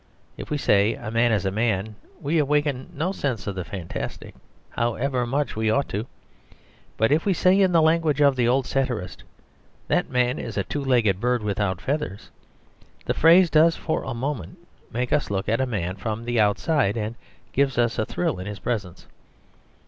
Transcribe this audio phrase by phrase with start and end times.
[0.35, 4.33] If we say "a man is a man" we awaken no sense of the fantastic,
[4.71, 6.07] however much we ought to,
[6.97, 9.23] but if we say, in the language of the old satirist,
[9.89, 12.31] "that man is a two legged bird, without feathers,"
[13.05, 14.57] the phrase does, for a moment,
[14.91, 17.13] make us look at man from the outside and
[17.53, 19.05] gives us a thrill in his presence.